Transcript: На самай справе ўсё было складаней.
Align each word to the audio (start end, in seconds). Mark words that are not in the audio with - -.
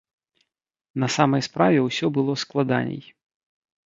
На 1.03 1.09
самай 1.15 1.41
справе 1.47 1.79
ўсё 1.87 2.05
было 2.15 2.33
складаней. 2.45 3.03